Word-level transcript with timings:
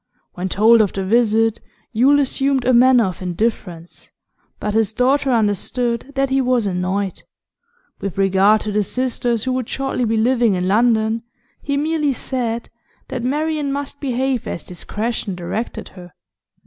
When 0.33 0.49
told 0.49 0.81
of 0.81 0.93
the 0.93 1.05
visit, 1.05 1.61
Yule 1.93 2.19
assumed 2.19 2.65
a 2.65 2.73
manner 2.73 3.03
of 3.05 3.21
indifference, 3.21 4.09
but 4.59 4.73
his 4.73 4.93
daughter 4.93 5.29
understood 5.29 6.11
that 6.15 6.31
he 6.31 6.41
was 6.41 6.65
annoyed. 6.65 7.21
With 7.99 8.17
regard 8.17 8.61
to 8.61 8.71
the 8.71 8.81
sisters 8.81 9.43
who 9.43 9.53
would 9.53 9.69
shortly 9.69 10.05
be 10.05 10.17
living 10.17 10.55
in 10.55 10.67
London, 10.67 11.21
he 11.61 11.77
merely 11.77 12.13
said 12.13 12.71
that 13.09 13.23
Marian 13.23 13.71
must 13.71 14.01
behave 14.01 14.47
as 14.47 14.63
discretion 14.63 15.35
directed 15.35 15.89
her. 15.89 16.15